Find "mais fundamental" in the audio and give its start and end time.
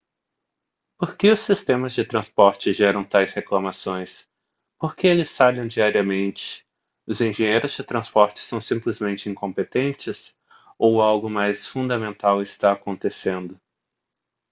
11.29-12.41